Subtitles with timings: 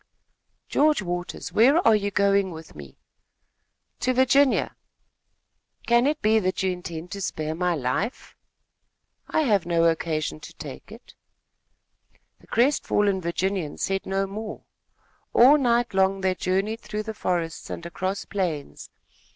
[0.67, 2.97] "George Waters, where are you going with me?"
[3.99, 4.75] "To Virginia."
[5.85, 8.35] "Can it be that you intend to spare my life?"
[9.27, 11.13] "I have no occasion to take it."
[12.39, 14.63] The crestfallen Virginian said no more.
[15.33, 18.89] All night long they journeyed through the forests and across plains.